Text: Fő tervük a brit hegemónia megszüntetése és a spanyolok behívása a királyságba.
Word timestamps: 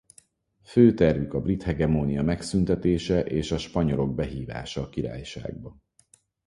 Fő 0.63 0.93
tervük 0.93 1.33
a 1.33 1.41
brit 1.41 1.63
hegemónia 1.63 2.21
megszüntetése 2.21 3.19
és 3.21 3.51
a 3.51 3.57
spanyolok 3.57 4.15
behívása 4.15 4.81
a 4.81 4.89
királyságba. 4.89 5.77